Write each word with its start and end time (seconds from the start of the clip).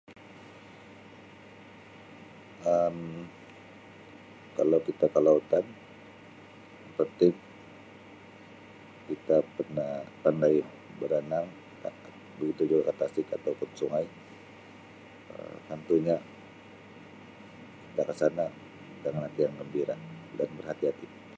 Um 2.75 2.97
Kalau 4.57 4.79
kita 4.87 5.05
ke 5.13 5.19
lautan 5.27 5.65
apa 6.87 7.03
tu, 7.19 7.29
kita 9.07 9.35
kena 9.57 9.89
pandai 10.23 10.55
berenang 10.99 11.47
begitu 12.39 12.61
juga 12.71 12.81
ke 12.89 12.93
tasik 13.01 13.27
atau 13.37 13.51
pun 13.59 13.69
sungai 13.81 14.05
Um 15.33 15.55
tentunya 15.69 16.15
kita 17.87 18.01
ke 18.09 18.13
sana 18.21 18.45
dengan 19.03 19.23
hati 19.25 19.39
yang 19.45 19.55
gembira 19.61 19.95
dan 20.37 20.49
berhati-hati. 20.57 21.07